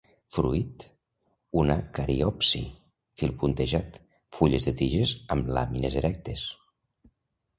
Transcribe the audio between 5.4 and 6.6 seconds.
les làmines erectes.